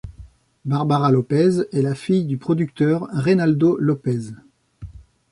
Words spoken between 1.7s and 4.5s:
est la fille du producteur Reynaldo López.